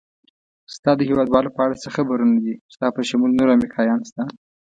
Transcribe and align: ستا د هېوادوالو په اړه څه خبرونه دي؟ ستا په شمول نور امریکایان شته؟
ستا 0.75 0.91
د 0.97 1.01
هېوادوالو 1.09 1.53
په 1.55 1.61
اړه 1.65 1.75
څه 1.83 1.89
خبرونه 1.95 2.35
دي؟ 2.43 2.53
ستا 2.73 2.87
په 2.95 3.01
شمول 3.09 3.31
نور 3.37 3.49
امریکایان 3.57 3.99
شته؟ 4.07 4.23